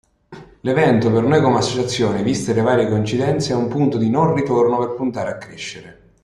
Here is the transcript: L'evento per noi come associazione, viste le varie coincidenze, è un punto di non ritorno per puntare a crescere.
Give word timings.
L'evento 0.61 1.11
per 1.11 1.21
noi 1.21 1.41
come 1.43 1.59
associazione, 1.59 2.23
viste 2.23 2.53
le 2.55 2.61
varie 2.61 2.87
coincidenze, 2.89 3.53
è 3.53 3.55
un 3.55 3.67
punto 3.67 3.99
di 3.99 4.09
non 4.09 4.33
ritorno 4.33 4.79
per 4.79 4.95
puntare 4.95 5.29
a 5.29 5.37
crescere. 5.37 5.99